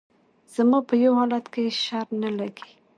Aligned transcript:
زما 0.55 0.79
په 0.89 0.93
يو 1.03 1.13
حالت 1.19 1.45
کښې 1.53 1.65
شر 1.83 2.07
نه 2.21 2.29
لګي 2.39 2.71